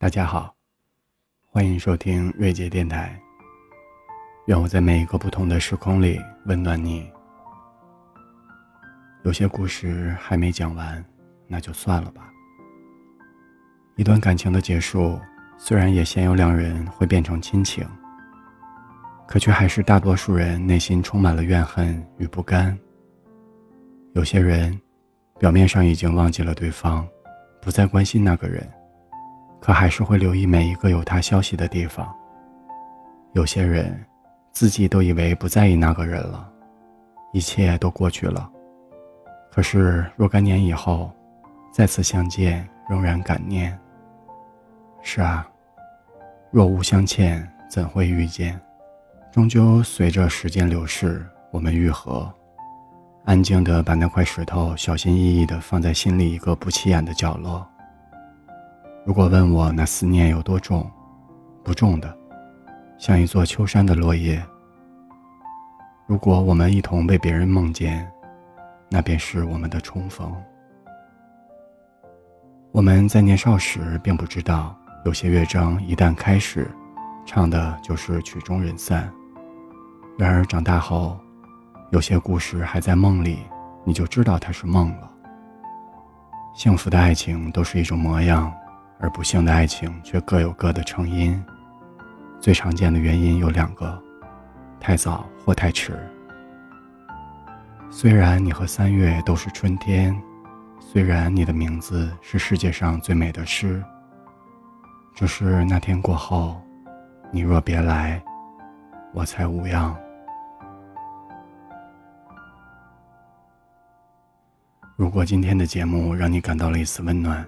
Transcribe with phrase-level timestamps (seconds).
[0.00, 0.54] 大家好，
[1.44, 3.20] 欢迎收听瑞杰电台。
[4.46, 7.10] 愿我在每一个不同的时空里温暖你。
[9.24, 11.04] 有些故事还没讲完，
[11.48, 12.30] 那就算了吧。
[13.96, 15.18] 一段感情的结束，
[15.58, 17.84] 虽然也鲜有两人会变成亲情，
[19.26, 22.78] 可却还是大多数人内心充满了怨恨与不甘。
[24.12, 24.80] 有些人
[25.40, 27.04] 表面上已经忘记了对方，
[27.60, 28.64] 不再关心那个人。
[29.60, 32.12] 可还是会留意每一个有他消息的地方。
[33.32, 34.04] 有些人，
[34.52, 36.48] 自己都以为不在意那个人了，
[37.32, 38.48] 一切都过去了。
[39.50, 41.10] 可是若干年以后，
[41.72, 43.76] 再次相见，仍然感念。
[45.02, 45.46] 是啊，
[46.50, 48.58] 若无相欠，怎会遇见？
[49.32, 52.32] 终究，随着时间流逝，我们愈合，
[53.24, 57.66] 安静地把那块石头小心翼翼地放在心里一个不起眼的角落。
[59.08, 60.86] 如果问我那思念有多重，
[61.64, 62.14] 不重的，
[62.98, 64.38] 像一座秋山的落叶。
[66.06, 68.06] 如果我们一同被别人梦见，
[68.90, 70.30] 那便是我们的重逢。
[72.70, 76.70] 我们在年少时并不知道，有些乐章一旦开始，
[77.24, 79.10] 唱的就是曲终人散。
[80.18, 81.18] 然而长大后，
[81.92, 83.38] 有些故事还在梦里，
[83.84, 85.10] 你就知道它是梦了。
[86.54, 88.52] 幸福的爱情都是一种模样。
[89.00, 91.40] 而不幸的爱情却各有各的成因，
[92.40, 94.00] 最常见的原因有两个：
[94.80, 95.94] 太早或太迟。
[97.90, 100.14] 虽然你和三月都是春天，
[100.80, 103.82] 虽然你的名字是世界上最美的诗，
[105.14, 106.60] 只是那天过后，
[107.30, 108.22] 你若别来，
[109.14, 109.94] 我才无恙。
[114.96, 117.46] 如果今天的节目让你感到了一丝温暖。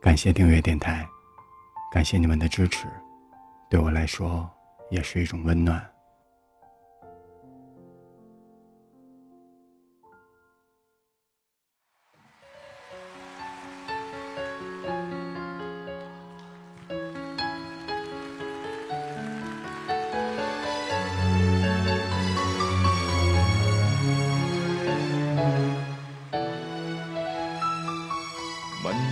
[0.00, 1.08] 感谢订阅电台，
[1.90, 2.86] 感谢你们的支持，
[3.68, 4.48] 对我来说
[4.90, 5.82] 也是一种温暖。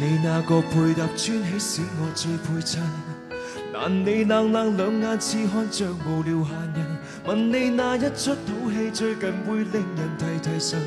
[0.01, 2.83] 你那个配搭穿起使我最配衬？
[3.73, 6.99] 但你冷冷两眼似看着无聊闲人。
[7.27, 10.79] 问你那一出好戏最近会令人提提神？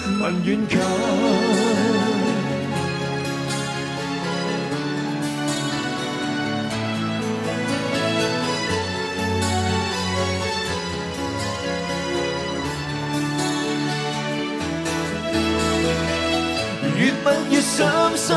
[16.98, 18.34] 越吻越伤心，